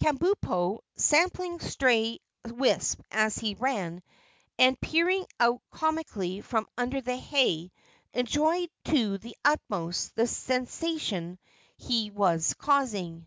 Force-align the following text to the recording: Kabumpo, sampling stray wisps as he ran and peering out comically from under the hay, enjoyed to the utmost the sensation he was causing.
Kabumpo, 0.00 0.78
sampling 0.94 1.58
stray 1.58 2.20
wisps 2.44 3.02
as 3.10 3.36
he 3.38 3.54
ran 3.54 4.00
and 4.56 4.80
peering 4.80 5.26
out 5.40 5.60
comically 5.72 6.40
from 6.40 6.68
under 6.78 7.00
the 7.00 7.16
hay, 7.16 7.72
enjoyed 8.14 8.70
to 8.84 9.18
the 9.18 9.36
utmost 9.44 10.14
the 10.14 10.28
sensation 10.28 11.36
he 11.76 12.12
was 12.12 12.54
causing. 12.54 13.26